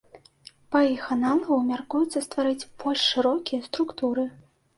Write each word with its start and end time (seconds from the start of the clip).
Па 0.75 0.79
іх 0.95 1.03
аналагу 1.15 1.57
мяркуецца 1.67 2.23
стварыць 2.27 2.69
больш 2.85 3.05
шырокія 3.11 3.61
структуры. 3.69 4.27